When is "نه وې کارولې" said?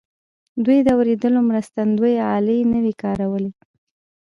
2.71-3.51